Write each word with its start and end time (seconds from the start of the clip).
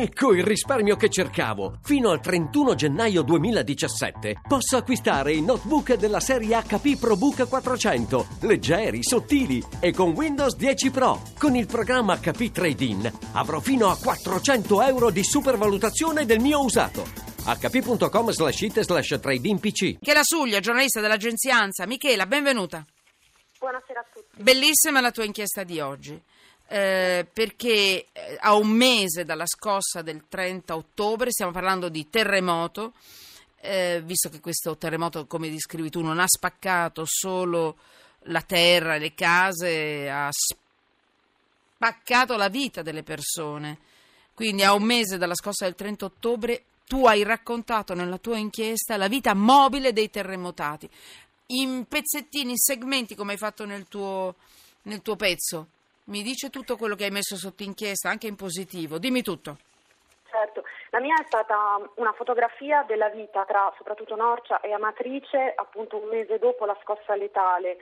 Ecco 0.00 0.32
il 0.32 0.44
risparmio 0.44 0.94
che 0.94 1.08
cercavo! 1.08 1.80
Fino 1.82 2.10
al 2.10 2.20
31 2.20 2.76
gennaio 2.76 3.22
2017 3.22 4.42
posso 4.46 4.76
acquistare 4.76 5.32
i 5.32 5.42
notebook 5.42 5.94
della 5.94 6.20
serie 6.20 6.56
HP 6.62 6.96
ProBook 6.96 7.48
400, 7.48 8.26
leggeri, 8.42 9.02
sottili 9.02 9.60
e 9.80 9.92
con 9.92 10.10
Windows 10.10 10.54
10 10.54 10.92
Pro. 10.92 11.20
Con 11.36 11.56
il 11.56 11.66
programma 11.66 12.16
HP 12.16 12.52
Trade-in 12.52 13.10
avrò 13.32 13.58
fino 13.58 13.88
a 13.88 13.96
400 13.96 14.82
euro 14.82 15.10
di 15.10 15.24
supervalutazione 15.24 16.24
del 16.24 16.38
mio 16.38 16.62
usato. 16.62 17.04
hp.com 17.44 18.30
slash 18.30 18.60
it 18.60 18.80
slash 18.80 19.18
trade 19.20 19.48
in 19.48 19.58
pc 19.58 19.96
Michela 19.98 20.22
Suglia, 20.22 20.60
giornalista 20.60 21.00
dell'agenzia 21.00 21.58
ANSA. 21.58 21.86
Michela, 21.88 22.26
benvenuta. 22.26 22.86
Buonasera 23.58 23.98
a 23.98 24.06
tutti. 24.12 24.40
Bellissima 24.40 25.00
la 25.00 25.10
tua 25.10 25.24
inchiesta 25.24 25.64
di 25.64 25.80
oggi. 25.80 26.22
Eh, 26.70 27.26
perché 27.32 28.06
eh, 28.12 28.36
a 28.40 28.54
un 28.54 28.68
mese 28.68 29.24
dalla 29.24 29.46
scossa 29.46 30.02
del 30.02 30.24
30 30.28 30.76
ottobre 30.76 31.30
stiamo 31.30 31.50
parlando 31.50 31.88
di 31.88 32.10
terremoto, 32.10 32.92
eh, 33.60 34.02
visto 34.04 34.28
che 34.28 34.40
questo 34.40 34.76
terremoto, 34.76 35.26
come 35.26 35.50
descrivi 35.50 35.88
tu, 35.88 36.02
non 36.02 36.20
ha 36.20 36.26
spaccato 36.28 37.04
solo 37.06 37.76
la 38.24 38.42
terra 38.42 38.96
e 38.96 38.98
le 38.98 39.14
case, 39.14 40.10
ha 40.10 40.28
spaccato 41.74 42.36
la 42.36 42.48
vita 42.48 42.82
delle 42.82 43.02
persone. 43.02 43.78
Quindi 44.34 44.62
a 44.62 44.74
un 44.74 44.82
mese 44.82 45.16
dalla 45.16 45.34
scossa 45.34 45.64
del 45.64 45.74
30 45.74 46.04
ottobre 46.04 46.62
tu 46.86 47.06
hai 47.06 47.22
raccontato 47.22 47.94
nella 47.94 48.18
tua 48.18 48.36
inchiesta 48.36 48.96
la 48.96 49.08
vita 49.08 49.34
mobile 49.34 49.92
dei 49.92 50.10
terremotati, 50.10 50.88
in 51.46 51.86
pezzettini, 51.88 52.50
in 52.50 52.58
segmenti 52.58 53.14
come 53.14 53.32
hai 53.32 53.38
fatto 53.38 53.64
nel 53.64 53.88
tuo, 53.88 54.34
nel 54.82 55.00
tuo 55.00 55.16
pezzo. 55.16 55.66
Mi 56.08 56.22
dice 56.22 56.48
tutto 56.48 56.76
quello 56.76 56.94
che 56.94 57.04
hai 57.04 57.10
messo 57.10 57.36
sotto 57.36 57.62
inchiesta, 57.62 58.08
anche 58.08 58.26
in 58.26 58.34
positivo. 58.34 58.98
Dimmi 58.98 59.20
tutto. 59.20 59.58
Certo, 60.30 60.64
la 60.90 61.00
mia 61.00 61.14
è 61.20 61.24
stata 61.26 61.78
una 61.96 62.12
fotografia 62.12 62.82
della 62.86 63.10
vita 63.10 63.44
tra 63.44 63.72
soprattutto 63.76 64.16
Norcia 64.16 64.60
e 64.60 64.72
Amatrice, 64.72 65.52
appunto 65.54 65.98
un 65.98 66.08
mese 66.08 66.38
dopo 66.38 66.64
la 66.64 66.76
scossa 66.82 67.14
letale. 67.14 67.76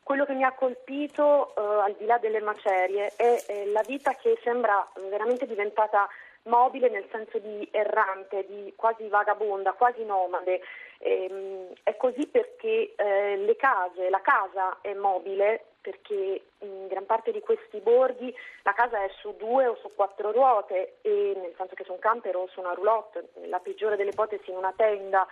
Quello 0.00 0.24
che 0.24 0.34
mi 0.34 0.44
ha 0.44 0.52
colpito, 0.52 1.54
eh, 1.56 1.60
al 1.60 1.96
di 1.98 2.06
là 2.06 2.18
delle 2.18 2.40
macerie, 2.40 3.14
è, 3.16 3.44
è 3.46 3.64
la 3.66 3.82
vita 3.84 4.14
che 4.14 4.38
sembra 4.44 4.88
veramente 5.08 5.46
diventata 5.46 6.08
mobile 6.44 6.88
nel 6.88 7.06
senso 7.10 7.38
di 7.38 7.68
errante, 7.70 8.46
di 8.46 8.72
quasi 8.76 9.06
vagabonda, 9.08 9.72
quasi 9.72 10.04
nomade. 10.04 10.60
Ehm, 10.98 11.72
è 11.82 11.96
così 11.96 12.26
perché 12.26 12.94
eh, 12.96 13.36
le 13.36 13.56
case, 13.56 14.08
la 14.10 14.20
casa 14.20 14.78
è 14.80 14.94
mobile 14.94 15.66
perché 15.82 16.42
in 16.58 16.86
gran 16.86 17.04
parte 17.06 17.32
di 17.32 17.40
questi 17.40 17.80
borghi 17.80 18.34
la 18.62 18.72
casa 18.72 19.02
è 19.02 19.10
su 19.20 19.34
due 19.36 19.66
o 19.66 19.76
su 19.76 19.90
quattro 19.94 20.30
ruote 20.30 20.98
e 21.02 21.32
nel 21.36 21.52
senso 21.56 21.74
che 21.74 21.82
su 21.82 21.92
un 21.92 21.98
camper 21.98 22.36
o 22.36 22.46
su 22.46 22.60
una 22.60 22.72
roulotte, 22.72 23.30
nella 23.40 23.58
peggiore 23.58 23.96
delle 23.96 24.10
ipotesi 24.10 24.50
in 24.50 24.56
una 24.56 24.72
tenda, 24.76 25.26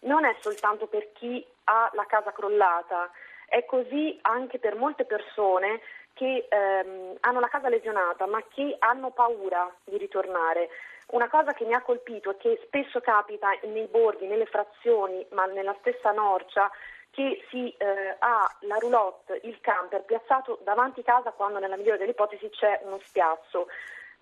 non 0.00 0.24
è 0.24 0.34
soltanto 0.40 0.86
per 0.86 1.12
chi 1.12 1.46
ha 1.64 1.90
la 1.92 2.06
casa 2.06 2.32
crollata, 2.32 3.10
è 3.50 3.64
così 3.64 4.16
anche 4.22 4.60
per 4.60 4.76
molte 4.76 5.04
persone 5.04 5.80
che 6.14 6.46
ehm, 6.48 7.16
hanno 7.20 7.40
la 7.40 7.48
casa 7.48 7.68
lesionata 7.68 8.26
ma 8.26 8.40
che 8.48 8.76
hanno 8.78 9.10
paura 9.10 9.68
di 9.84 9.98
ritornare. 9.98 10.68
Una 11.08 11.28
cosa 11.28 11.52
che 11.52 11.64
mi 11.64 11.74
ha 11.74 11.82
colpito 11.82 12.30
e 12.30 12.36
che 12.36 12.60
spesso 12.64 13.00
capita 13.00 13.48
nei 13.64 13.88
borghi, 13.88 14.26
nelle 14.26 14.46
frazioni, 14.46 15.26
ma 15.30 15.46
nella 15.46 15.74
stessa 15.80 16.12
Norcia, 16.12 16.70
che 17.10 17.44
si 17.50 17.74
eh, 17.76 18.16
ha 18.20 18.56
la 18.60 18.76
roulotte, 18.76 19.40
il 19.42 19.60
camper 19.60 20.04
piazzato 20.04 20.60
davanti 20.62 21.02
casa 21.02 21.32
quando 21.32 21.58
nella 21.58 21.76
migliore 21.76 21.98
delle 21.98 22.12
ipotesi 22.12 22.48
c'è 22.50 22.80
uno 22.84 23.00
spiazzo. 23.04 23.66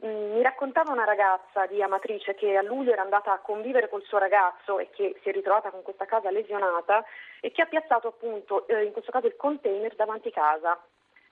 Mm, 0.04 0.34
mi 0.34 0.42
raccontava 0.42 0.92
una 0.92 1.04
ragazza 1.04 1.66
di 1.66 1.82
Amatrice 1.82 2.36
che 2.36 2.56
a 2.56 2.62
luglio 2.62 2.92
era 2.92 3.02
andata 3.02 3.32
a 3.32 3.40
convivere 3.40 3.88
col 3.88 4.04
suo 4.04 4.18
ragazzo 4.18 4.78
e 4.78 4.90
che 4.90 5.18
si 5.22 5.28
è 5.28 5.32
ritrovata 5.32 5.70
con 5.70 5.82
questa 5.82 6.04
casa 6.04 6.30
lesionata 6.30 7.04
e 7.40 7.50
che 7.50 7.62
ha 7.62 7.66
piazzato 7.66 8.08
appunto 8.08 8.68
eh, 8.68 8.84
in 8.84 8.92
questo 8.92 9.10
caso 9.10 9.26
il 9.26 9.34
container 9.34 9.96
davanti 9.96 10.30
casa. 10.30 10.80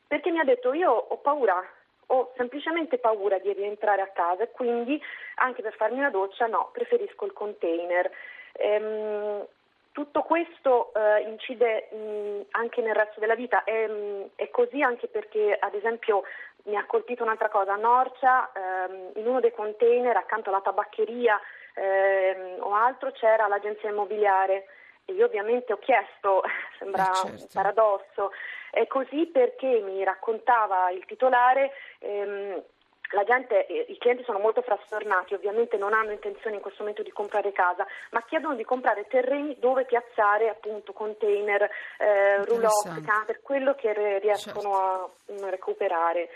Perché 0.09 0.31
mi 0.31 0.41
ha 0.41 0.45
detto 0.45 0.73
io 0.73 0.91
ho 0.91 1.17
paura, 1.19 1.63
ho 2.07 2.33
semplicemente 2.37 2.99
paura 2.99 3.39
di 3.39 3.53
rientrare 3.53 4.03
a 4.03 4.09
casa 4.09 4.43
e 4.43 4.51
quindi 4.51 5.01
anche 5.37 5.63
per 5.63 5.75
farmi 5.75 5.99
una 5.99 6.11
doccia 6.11 6.47
no, 6.47 6.71
preferisco 6.73 7.25
il 7.25 7.33
container. 7.33 8.11
Ehm, 8.53 9.47
tutto 9.97 10.25
questo 10.25 10.93
eh, 10.93 11.23
incide 11.23 11.89
mh, 11.91 12.49
anche 12.51 12.83
nel 12.83 12.95
resto 12.95 13.19
della 13.19 13.35
vita, 13.35 13.65
è, 13.65 13.89
mh, 13.89 14.33
è, 14.35 14.51
così 14.51 14.83
anche 14.83 15.09
perché 15.09 15.57
ad 15.59 15.73
esempio 15.73 16.23
mi 16.65 16.77
ha 16.77 16.85
colpito 16.85 17.23
un'altra 17.23 17.49
cosa, 17.49 17.73
a 17.73 17.77
Norcia 17.77 18.53
ehm, 18.53 19.13
in 19.15 19.27
uno 19.27 19.41
dei 19.41 19.53
container 19.53 20.15
accanto 20.15 20.51
alla 20.51 20.61
tabaccheria 20.61 21.41
ehm, 21.77 22.57
o 22.61 22.75
altro 22.75 23.11
c'era 23.13 23.47
l'agenzia 23.47 23.89
immobiliare. 23.89 24.67
E 25.07 25.15
io 25.15 25.25
ovviamente 25.25 25.73
ho 25.73 25.79
chiesto, 25.79 26.43
sembra 26.79 27.09
Eh, 27.13 27.15
certo. 27.15 27.41
un 27.41 27.47
paradosso, 27.55 28.33
è 28.73 28.87
così 28.89 29.25
perché 29.29 29.81
mi 29.81 30.05
raccontava 30.05 30.91
il 30.91 31.07
titolare 31.07 31.73
ehm, 32.01 32.63
la 33.11 33.25
gente, 33.25 33.67
eh, 33.67 33.87
i 33.89 33.99
clienti 33.99 34.25
sono 34.25 34.39
molto 34.39 34.63
frastornati, 34.63 35.35
ovviamente 35.35 35.77
non 35.77 35.93
hanno 35.93 36.13
intenzione 36.13 36.57
in 36.57 36.63
questo 36.63 36.81
momento 36.81 37.03
di 37.03 37.13
comprare 37.13 37.53
casa, 37.53 37.87
ma 38.11 38.23
chiedono 38.23 38.55
di 38.55 38.65
comprare 38.65 39.07
terreni 39.07 39.57
dove 39.59 39.85
piazzare 39.85 40.49
appunto 40.49 40.93
container, 40.93 41.69
eh, 41.99 42.45
roulotte, 42.45 43.03
camper, 43.05 43.41
quello 43.43 43.75
che 43.75 43.93
re- 43.93 44.19
riescono 44.19 44.75
a 44.77 45.09
mm, 45.33 45.45
recuperare. 45.49 46.29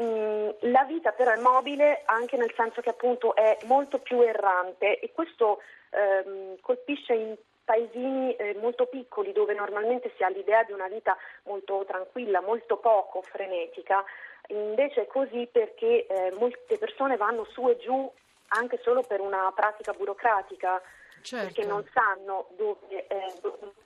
Mm, 0.00 0.48
la 0.72 0.84
vita 0.84 1.12
però 1.12 1.30
è 1.30 1.40
mobile 1.40 2.02
anche 2.06 2.36
nel 2.36 2.52
senso 2.56 2.80
che 2.80 2.90
appunto 2.90 3.36
è 3.36 3.56
molto 3.66 3.98
più 3.98 4.20
errante 4.20 4.98
e 4.98 5.12
questo 5.12 5.60
ehm, 5.90 6.56
colpisce 6.60 7.14
in 7.14 7.36
paesini 7.64 8.34
eh, 8.36 8.54
molto 8.60 8.86
piccoli 8.86 9.32
dove 9.32 9.54
normalmente 9.54 10.12
si 10.16 10.22
ha 10.22 10.28
l'idea 10.28 10.62
di 10.64 10.72
una 10.72 10.88
vita 10.88 11.16
molto 11.44 11.84
tranquilla, 11.86 12.40
molto 12.40 12.76
poco 12.76 13.22
frenetica. 13.22 14.04
Invece 14.48 15.02
è 15.02 15.06
così 15.06 15.48
perché 15.50 16.06
eh, 16.06 16.32
molte 16.38 16.76
persone 16.78 17.16
vanno 17.16 17.44
su 17.44 17.68
e 17.68 17.78
giù 17.78 18.10
anche 18.48 18.78
solo 18.82 19.02
per 19.02 19.20
una 19.20 19.50
pratica 19.54 19.92
burocratica, 19.92 20.80
Certo. 21.22 21.46
perché 21.46 21.64
non 21.64 21.82
sanno 21.90 22.48
dove, 22.50 23.06
eh, 23.06 23.32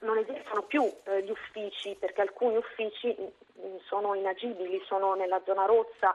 non 0.01 0.19
esistono 0.19 0.63
più 0.63 0.83
eh, 1.05 1.23
gli 1.23 1.31
uffici, 1.31 1.97
perché 1.99 2.21
alcuni 2.21 2.57
uffici 2.57 3.15
mm, 3.17 3.77
sono 3.85 4.15
inagibili, 4.15 4.83
sono 4.85 5.15
nella 5.15 5.41
zona 5.45 5.65
rossa 5.65 6.13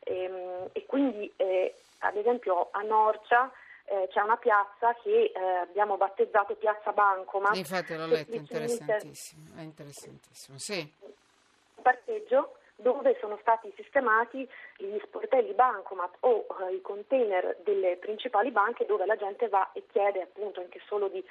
ehm, 0.00 0.70
e 0.72 0.84
quindi 0.86 1.32
eh, 1.36 1.74
ad 2.00 2.16
esempio 2.16 2.70
a 2.72 2.82
Norcia 2.82 3.52
eh, 3.86 4.08
c'è 4.10 4.20
una 4.20 4.36
piazza 4.36 4.94
che 5.02 5.32
eh, 5.34 5.38
abbiamo 5.38 5.96
battezzato 5.96 6.54
Piazza 6.54 6.92
Bancomat. 6.92 7.56
Infatti 7.56 7.94
l'ho 7.96 8.06
letto, 8.06 8.34
interessantissimo. 8.34 9.50
È 9.56 9.60
interessantissimo, 9.62 10.58
sì. 10.58 10.92
un 11.00 11.82
parcheggio 11.82 12.56
dove 12.76 13.16
sono 13.20 13.38
stati 13.40 13.72
sistemati 13.76 14.48
gli 14.78 14.98
sportelli 15.04 15.52
bancomat 15.52 16.16
o 16.20 16.46
eh, 16.60 16.74
i 16.74 16.80
container 16.80 17.56
delle 17.62 17.96
principali 17.96 18.50
banche 18.50 18.84
dove 18.84 19.06
la 19.06 19.16
gente 19.16 19.48
va 19.48 19.70
e 19.72 19.84
chiede 19.92 20.22
appunto 20.22 20.60
anche 20.60 20.80
solo 20.86 21.08
di 21.08 21.24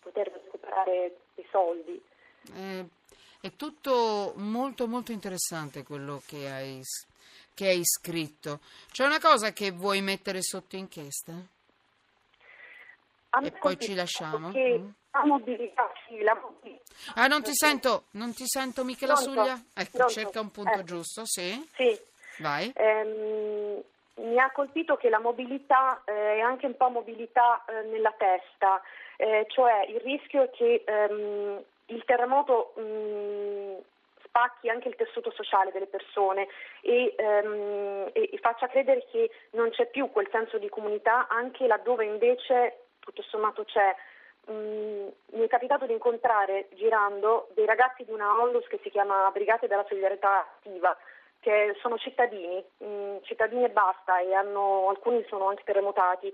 poter 0.00 0.30
recuperare 0.30 1.16
dei 1.34 1.46
soldi. 1.50 2.02
Eh, 2.54 2.84
è 3.40 3.52
tutto 3.56 4.32
molto 4.36 4.86
molto 4.86 5.12
interessante 5.12 5.82
quello 5.82 6.20
che 6.26 6.50
hai, 6.50 6.82
che 7.54 7.68
hai 7.68 7.84
scritto. 7.84 8.60
C'è 8.90 9.06
una 9.06 9.20
cosa 9.20 9.52
che 9.52 9.70
vuoi 9.70 10.02
mettere 10.02 10.42
sotto 10.42 10.76
inchiesta? 10.76 11.32
E 13.40 13.50
poi 13.52 13.78
ci 13.78 13.94
lasciamo? 13.94 14.52
Mm. 14.54 14.88
la 15.12 15.24
mobilità, 15.24 15.90
sì, 16.06 16.20
la 16.20 16.34
mobilità. 16.34 16.82
Ah, 17.14 17.26
non 17.26 17.42
ti 17.42 17.54
sento, 17.54 18.04
non 18.12 18.34
ti 18.34 18.44
sento 18.46 18.84
Michela 18.84 19.14
Pronto? 19.14 19.30
Suglia? 19.32 19.62
Ecco, 19.74 19.96
Pronto? 19.96 20.12
cerca 20.12 20.40
un 20.40 20.50
punto 20.50 20.78
Eh. 20.78 20.84
giusto, 20.84 21.22
sì. 21.24 21.68
Sì, 21.74 21.98
Vai. 22.38 22.72
Ehm, 22.74 23.82
mi 24.16 24.38
ha 24.38 24.50
colpito 24.52 24.96
che 24.96 25.08
la 25.08 25.18
mobilità 25.20 26.02
eh, 26.04 26.36
è 26.36 26.40
anche 26.40 26.66
un 26.66 26.76
po' 26.76 26.88
mobilità 26.90 27.64
eh, 27.64 27.82
nella 27.88 28.14
testa, 28.16 28.80
eh, 29.16 29.46
cioè 29.48 29.84
il 29.88 30.00
rischio 30.00 30.42
è 30.42 30.50
che 30.50 30.82
ehm, 30.86 31.62
il 31.86 32.04
terremoto 32.04 32.72
mh, 32.76 33.82
spacchi 34.24 34.68
anche 34.68 34.88
il 34.88 34.96
tessuto 34.96 35.30
sociale 35.30 35.72
delle 35.72 35.86
persone 35.86 36.48
e, 36.80 37.14
ehm, 37.16 38.10
e 38.12 38.38
faccia 38.40 38.68
credere 38.68 39.06
che 39.10 39.30
non 39.50 39.70
c'è 39.70 39.86
più 39.86 40.10
quel 40.10 40.28
senso 40.30 40.58
di 40.58 40.68
comunità 40.68 41.28
anche 41.28 41.66
laddove 41.66 42.04
invece 42.04 42.81
tutto 43.02 43.22
sommato 43.22 43.64
c'è. 43.64 43.94
Mm, 44.50 45.08
mi 45.32 45.44
è 45.44 45.46
capitato 45.46 45.86
di 45.86 45.92
incontrare 45.92 46.68
girando 46.72 47.48
dei 47.54 47.66
ragazzi 47.66 48.04
di 48.04 48.10
una 48.10 48.40
onlus 48.40 48.66
che 48.66 48.80
si 48.82 48.90
chiama 48.90 49.30
Brigate 49.30 49.68
della 49.68 49.84
Solidarietà 49.86 50.40
Attiva, 50.40 50.96
che 51.40 51.76
sono 51.80 51.96
cittadini, 51.98 52.64
mm, 52.82 53.18
cittadini 53.22 53.64
e 53.64 53.70
basta, 53.70 54.18
e 54.20 54.32
hanno, 54.34 54.88
alcuni 54.88 55.24
sono 55.28 55.48
anche 55.48 55.64
terremotati. 55.64 56.32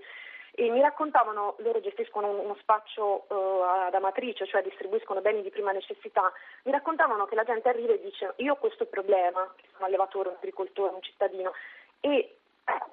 E 0.55 0.69
mi 0.69 0.81
raccontavano, 0.81 1.55
loro 1.59 1.79
gestiscono 1.79 2.29
uno 2.31 2.57
spaccio 2.59 3.27
eh, 3.29 3.85
ad 3.87 3.93
Amatrice, 3.93 4.47
cioè 4.47 4.63
distribuiscono 4.63 5.21
beni 5.21 5.41
di 5.41 5.51
prima 5.51 5.71
necessità, 5.71 6.31
mi 6.63 6.71
raccontavano 6.71 7.25
che 7.25 7.35
la 7.35 7.43
gente 7.43 7.69
arriva 7.69 7.93
e 7.93 8.01
dice 8.01 8.33
io 8.37 8.53
ho 8.53 8.57
questo 8.57 8.85
problema, 8.85 9.47
sono 9.73 9.85
allevatore, 9.85 10.29
un 10.29 10.35
agricoltore, 10.35 10.93
un 10.93 11.01
cittadino, 11.01 11.53
e 12.01 12.38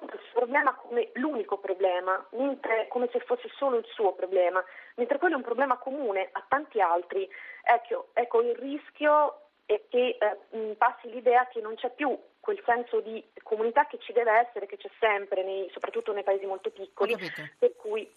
il 0.01 0.19
problema 0.33 0.73
come 0.73 1.09
l'unico 1.13 1.57
problema, 1.57 2.23
mentre, 2.31 2.87
come 2.87 3.09
se 3.11 3.19
fosse 3.19 3.49
solo 3.57 3.77
il 3.77 3.85
suo 3.93 4.13
problema, 4.13 4.63
mentre 4.95 5.17
quello 5.17 5.35
è 5.35 5.37
un 5.37 5.43
problema 5.43 5.77
comune 5.77 6.29
a 6.31 6.43
tanti 6.47 6.81
altri. 6.81 7.27
Ecco, 7.63 8.09
ecco 8.13 8.41
il 8.41 8.55
rischio 8.55 9.41
è 9.65 9.81
che 9.89 10.17
eh, 10.19 10.75
passi 10.77 11.09
l'idea 11.09 11.47
che 11.47 11.59
non 11.59 11.75
c'è 11.75 11.91
più 11.91 12.17
quel 12.39 12.61
senso 12.65 13.01
di 13.01 13.21
comunità 13.43 13.85
che 13.87 13.99
ci 13.99 14.13
deve 14.13 14.31
essere, 14.47 14.67
che 14.67 14.77
c'è 14.77 14.89
sempre, 14.99 15.43
nei, 15.43 15.69
soprattutto 15.73 16.13
nei 16.13 16.23
paesi 16.23 16.45
molto 16.45 16.69
piccoli, 16.69 17.15
per 17.59 17.75
cui 17.75 18.09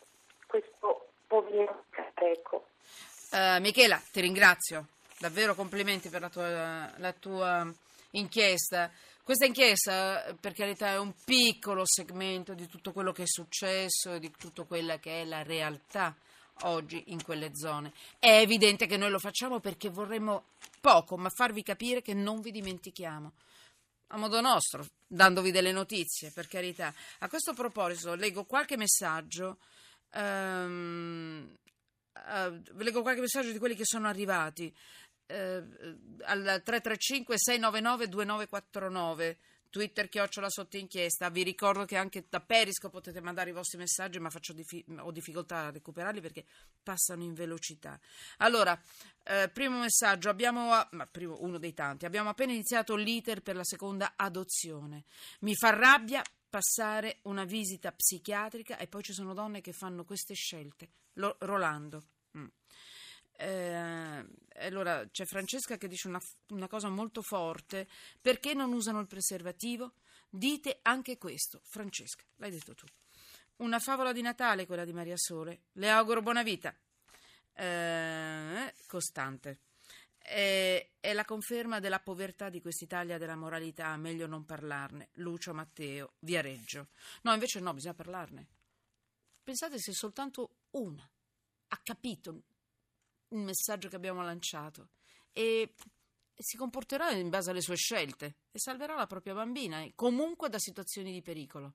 questo 0.47 1.09
può 1.27 1.43
venire 1.43 1.85
ecco. 2.15 2.67
Uh, 3.33 3.61
Michela, 3.61 4.01
ti 4.13 4.21
ringrazio, 4.21 4.87
davvero 5.19 5.55
complimenti 5.55 6.09
per 6.09 6.21
la 6.21 6.29
tua, 6.29 6.93
la 6.97 7.13
tua 7.13 7.73
inchiesta. 8.13 8.91
Questa 9.31 9.47
inchiesta, 9.47 10.37
per 10.41 10.55
carità, 10.55 10.89
è 10.89 10.99
un 10.99 11.15
piccolo 11.25 11.85
segmento 11.87 12.53
di 12.53 12.67
tutto 12.67 12.91
quello 12.91 13.13
che 13.13 13.23
è 13.23 13.29
successo 13.29 14.15
e 14.15 14.19
di 14.19 14.33
tutta 14.37 14.65
quella 14.65 14.99
che 14.99 15.21
è 15.21 15.25
la 15.25 15.45
realtà 15.45 16.17
oggi 16.63 17.13
in 17.13 17.23
quelle 17.23 17.53
zone. 17.55 17.93
È 18.19 18.27
evidente 18.27 18.87
che 18.87 18.97
noi 18.97 19.09
lo 19.09 19.21
facciamo 19.21 19.61
perché 19.61 19.89
vorremmo 19.89 20.47
poco, 20.81 21.17
ma 21.17 21.31
farvi 21.31 21.63
capire 21.63 22.03
che 22.03 22.13
non 22.13 22.41
vi 22.41 22.51
dimentichiamo. 22.51 23.33
A 24.09 24.17
modo 24.17 24.41
nostro, 24.41 24.85
dandovi 25.07 25.53
delle 25.53 25.71
notizie, 25.71 26.33
per 26.33 26.49
carità. 26.49 26.93
A 27.21 27.29
questo 27.29 27.55
proposito, 27.55 28.17
leggo 28.17 28.43
qualche 28.43 28.77
messaggio. 28.77 29.59
Um, 30.13 31.57
uh, 32.15 32.63
leggo 32.83 33.03
qualche 33.03 33.21
messaggio 33.21 33.53
di 33.53 33.59
quelli 33.59 33.77
che 33.77 33.85
sono 33.85 34.09
arrivati 34.09 34.75
eh, 35.31 35.63
al 36.23 36.63
335 36.65 37.39
699 37.39 38.09
2949 38.09 39.39
Twitter 39.71 40.09
chiocciola 40.09 40.51
sotto 40.51 40.77
inchiesta. 40.77 41.31
Vi 41.31 41.43
ricordo 41.43 41.85
che 41.85 41.97
anche 41.97 42.27
da 42.29 42.41
Perisco 42.41 42.91
potete 42.91 43.21
mandare 43.21 43.51
i 43.51 43.53
vostri 43.53 43.79
messaggi, 43.79 44.19
ma 44.19 44.29
dif- 44.53 44.85
ho 44.99 45.13
difficoltà 45.13 45.67
a 45.67 45.71
recuperarli 45.71 46.21
perché 46.21 46.45
passano 46.83 47.23
in 47.23 47.33
velocità. 47.33 47.99
Allora, 48.39 48.79
eh, 49.23 49.49
primo 49.53 49.79
messaggio, 49.79 50.29
abbiamo, 50.29 50.71
ma 50.91 51.07
primo, 51.07 51.37
uno 51.41 51.59
dei 51.59 51.73
tanti, 51.73 52.05
abbiamo 52.05 52.31
appena 52.31 52.53
iniziato 52.53 52.97
l'iter 52.97 53.43
per 53.43 53.57
la 53.57 53.65
seconda 53.65 54.15
adozione. 54.17 55.05
Mi 55.41 55.55
fa 55.55 55.71
rabbia 55.71 56.23
passare 56.49 57.19
una 57.23 57.45
visita 57.45 57.93
psichiatrica 57.93 58.77
e 58.77 58.89
poi 58.89 59.05
ci 59.05 59.13
sono 59.13 59.35
donne 59.35 59.61
che 59.61 59.73
fanno 59.73 60.05
queste 60.05 60.35
scelte. 60.35 60.89
Lo, 61.15 61.37
Rolando. 61.39 62.03
Mm. 62.37 62.47
Eh, 63.39 63.80
allora 64.71 65.07
c'è 65.09 65.25
Francesca 65.25 65.77
che 65.77 65.89
dice 65.89 66.09
una, 66.09 66.21
una, 66.49 66.69
cosa 66.69 66.89
molto 66.89 67.23
forte: 67.23 67.87
perché 68.21 68.55
non 68.55 68.73
usano 68.73 69.01
il 69.01 69.07
preservativo? 69.07 69.95
Dite 70.29 70.79
anche 70.83 71.19
questo, 71.19 71.61
Francesca, 71.65 72.25
l'hai 72.37 72.51
detto 72.51 72.75
tu. 72.75 72.87
Una 73.57 73.79
favola 73.79 74.13
di 74.13 74.23
Natale, 74.23 74.67
quella 74.67 74.85
di 74.85 74.93
Maria 74.93 75.17
Sole. 75.17 75.65
Le 75.73 75.91
auguro 75.91 76.23
buona 76.23 76.43
vita. 76.43 76.75
Eh, 77.53 78.75
costante. 78.87 79.61
Eh, 80.23 80.93
è 81.01 81.13
la 81.13 81.25
conferma 81.25 81.81
della 81.81 82.01
povertà 82.01 82.49
di 82.49 82.61
quest'Italia 82.61 83.19
della 83.19 83.37
moralità, 83.37 83.95
meglio 83.97 84.27
non 84.27 84.45
parlarne. 84.45 85.09
Lucio 85.15 85.53
Matteo, 85.53 86.15
Viareggio. 86.21 86.89
No, 87.23 87.33
invece 87.33 87.61
no, 87.61 87.75
bisogna 87.75 87.95
parlarne. 87.95 88.47
Pensate 89.43 89.79
se 89.79 89.93
soltanto 89.93 90.57
una 90.71 91.09
ha 91.73 91.81
capito 91.83 92.43
il 93.31 93.39
messaggio 93.39 93.89
che 93.89 93.97
abbiamo 93.97 94.23
lanciato 94.23 94.91
e 95.33 95.75
si 96.35 96.57
comporterà 96.57 97.11
in 97.11 97.29
base 97.29 97.51
alle 97.51 97.61
sue 97.61 97.77
scelte 97.77 98.37
e 98.51 98.59
salverà 98.59 98.95
la 98.95 99.07
propria 99.07 99.35
bambina, 99.35 99.87
comunque 99.95 100.49
da 100.49 100.59
situazioni 100.59 101.13
di 101.13 101.23
pericolo. 101.23 101.75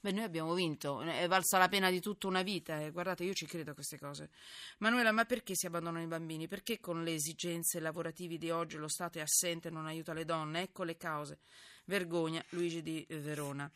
Beh, 0.00 0.12
noi 0.12 0.24
abbiamo 0.24 0.54
vinto, 0.54 1.00
è 1.00 1.26
valsa 1.26 1.58
la 1.58 1.68
pena 1.68 1.90
di 1.90 2.00
tutta 2.00 2.26
una 2.28 2.42
vita 2.42 2.80
e 2.80 2.90
guardate, 2.90 3.24
io 3.24 3.32
ci 3.32 3.46
credo 3.46 3.72
a 3.72 3.74
queste 3.74 3.98
cose. 3.98 4.30
Manuela, 4.78 5.10
ma 5.10 5.24
perché 5.24 5.54
si 5.56 5.66
abbandonano 5.66 6.04
i 6.04 6.06
bambini? 6.06 6.46
Perché 6.46 6.78
con 6.78 7.02
le 7.02 7.14
esigenze 7.14 7.80
lavorative 7.80 8.38
di 8.38 8.50
oggi 8.50 8.76
lo 8.76 8.88
Stato 8.88 9.18
è 9.18 9.22
assente 9.22 9.68
e 9.68 9.70
non 9.70 9.86
aiuta 9.86 10.12
le 10.12 10.24
donne? 10.24 10.62
Ecco 10.62 10.84
le 10.84 10.96
cause. 10.96 11.40
Vergogna, 11.86 12.44
Luigi 12.50 12.82
di 12.82 13.04
Verona. 13.08 13.70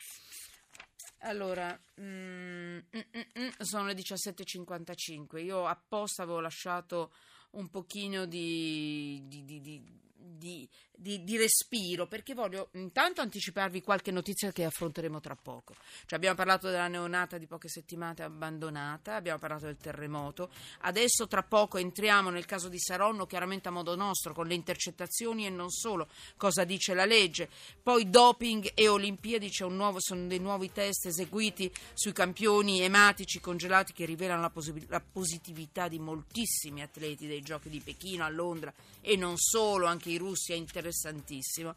Allora, 1.22 1.78
mm, 2.00 2.78
mm, 2.78 3.00
mm, 3.38 3.48
sono 3.58 3.86
le 3.86 3.94
17.55. 3.94 5.38
Io 5.42 5.66
apposta 5.66 6.22
avevo 6.22 6.40
lasciato 6.40 7.12
un 7.52 7.68
pochino 7.68 8.26
di, 8.26 9.22
di, 9.26 9.44
di, 9.44 9.60
di, 9.60 10.00
di, 10.36 10.68
di, 11.00 11.36
respiro, 11.36 12.06
perché 12.06 12.34
voglio 12.34 12.68
intanto 12.72 13.20
anticiparvi 13.22 13.80
qualche 13.80 14.10
notizia 14.10 14.52
che 14.52 14.64
affronteremo 14.64 15.20
tra 15.20 15.34
poco. 15.34 15.74
Cioè 16.06 16.16
abbiamo 16.18 16.36
parlato 16.36 16.68
della 16.68 16.88
neonata 16.88 17.38
di 17.38 17.46
poche 17.46 17.68
settimane 17.68 18.22
abbandonata, 18.22 19.14
abbiamo 19.14 19.38
parlato 19.38 19.64
del 19.66 19.78
terremoto, 19.78 20.50
adesso 20.80 21.26
tra 21.26 21.42
poco 21.42 21.78
entriamo 21.78 22.30
nel 22.30 22.44
caso 22.44 22.68
di 22.68 22.78
Saronno, 22.78 23.26
chiaramente 23.26 23.68
a 23.68 23.72
modo 23.72 23.94
nostro, 23.96 24.34
con 24.34 24.46
le 24.46 24.54
intercettazioni 24.54 25.46
e 25.46 25.50
non 25.50 25.70
solo, 25.70 26.08
cosa 26.36 26.64
dice 26.64 26.92
la 26.92 27.06
legge. 27.06 27.48
Poi 27.82 28.10
doping 28.10 28.72
e 28.74 28.88
Olimpiadi, 28.88 29.50
nuovo, 29.68 29.98
sono 30.00 30.26
dei 30.26 30.38
nuovi 30.38 30.70
test 30.70 31.06
eseguiti 31.06 31.72
sui 31.94 32.12
campioni 32.12 32.80
ematici 32.80 33.40
congelati 33.40 33.92
che 33.92 34.04
rivelano 34.04 34.42
la, 34.42 34.50
posi- 34.50 34.86
la 34.88 35.00
positività 35.00 35.88
di 35.88 35.98
moltissimi 35.98 36.82
atleti 36.82 37.26
dei 37.26 37.40
giochi 37.40 37.68
di 37.68 37.80
Pechino, 37.80 38.24
a 38.24 38.28
Londra 38.28 38.72
e 39.00 39.16
non 39.16 39.36
solo, 39.36 39.86
anche 39.86 40.10
i 40.10 40.18
russi 40.20 40.52
è 40.52 40.56
interessantissimo. 40.56 41.74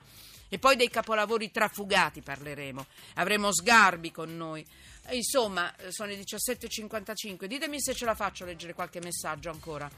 E 0.49 0.59
poi 0.59 0.75
dei 0.75 0.89
capolavori 0.89 1.49
trafugati 1.49 2.21
parleremo. 2.21 2.85
Avremo 3.15 3.51
Sgarbi 3.51 4.11
con 4.11 4.37
noi. 4.37 4.63
Insomma, 5.09 5.73
sono 5.89 6.09
le 6.09 6.19
17.55. 6.19 7.45
Ditemi 7.45 7.81
se 7.81 7.95
ce 7.95 8.05
la 8.05 8.13
faccio 8.13 8.43
a 8.43 8.47
leggere 8.47 8.75
qualche 8.75 8.99
messaggio 9.01 9.49
ancora. 9.49 9.89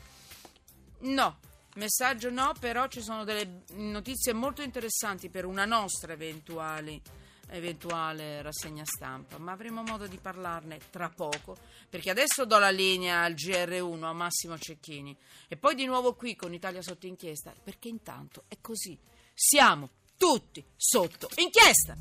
No, 1.00 1.40
messaggio 1.76 2.30
no, 2.30 2.54
però 2.60 2.88
ci 2.88 3.02
sono 3.02 3.26
delle 3.26 3.64
notizie 3.74 4.32
molto 4.32 4.62
interessanti 4.62 5.30
per 5.30 5.46
una 5.46 5.66
nostra 5.66 6.14
eventuale 6.14 7.02
eventuale 7.50 8.42
rassegna 8.42 8.84
stampa, 8.86 9.38
ma 9.38 9.52
avremo 9.52 9.84
modo 9.84 10.08
di 10.08 10.18
parlarne 10.18 10.80
tra 10.90 11.10
poco, 11.10 11.58
perché 11.90 12.10
adesso 12.10 12.46
do 12.46 12.58
la 12.58 12.70
linea 12.70 13.22
al 13.24 13.34
GR1 13.34 14.04
a 14.04 14.14
Massimo 14.14 14.58
Cecchini 14.58 15.16
e 15.48 15.58
poi 15.58 15.76
di 15.76 15.86
nuovo 15.86 16.14
qui 16.16 16.36
con 16.36 16.54
Italia 16.54 16.82
sotto 16.82 17.08
inchiesta, 17.08 17.54
perché 17.64 17.88
intanto 17.88 18.44
è 18.48 18.58
così, 18.62 18.98
siamo 19.34 19.90
tutti 20.18 20.64
sotto 20.76 21.30
inchiesta. 21.36 21.96